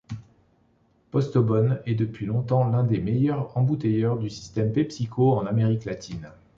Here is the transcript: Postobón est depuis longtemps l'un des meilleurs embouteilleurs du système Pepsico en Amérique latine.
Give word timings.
Postobón 1.11 1.79
est 1.85 1.93
depuis 1.93 2.25
longtemps 2.25 2.67
l'un 2.67 2.83
des 2.83 2.99
meilleurs 2.99 3.55
embouteilleurs 3.55 4.17
du 4.17 4.31
système 4.31 4.73
Pepsico 4.73 5.33
en 5.33 5.45
Amérique 5.45 5.85
latine. 5.85 6.31